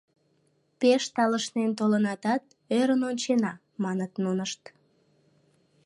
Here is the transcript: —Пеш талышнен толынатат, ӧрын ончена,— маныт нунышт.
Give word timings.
—Пеш 0.79 1.03
талышнен 1.15 1.71
толынатат, 1.79 2.43
ӧрын 2.79 3.01
ончена,— 3.09 3.53
маныт 3.83 4.11
нунышт. 4.23 4.61